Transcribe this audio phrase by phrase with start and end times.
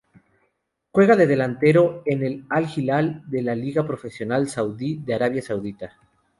[0.91, 5.95] Juega de delantero en el Al-Hilal de la Liga Profesional Saudí de Arabia Saudita.